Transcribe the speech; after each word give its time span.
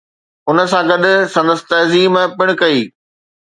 ان 0.49 0.57
سان 0.71 0.83
گڏ 0.89 1.03
سندس 1.33 1.59
تعظيم 1.69 2.15
پڻ 2.37 2.47
ڪئي 2.61 2.81